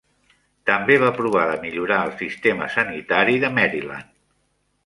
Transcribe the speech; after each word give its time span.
També 0.69 0.95
va 1.03 1.11
provar 1.17 1.43
de 1.51 1.59
millorar 1.67 1.99
el 2.07 2.15
sistema 2.23 2.71
sanitari 2.79 3.39
de 3.45 3.53
Maryland. 3.59 4.13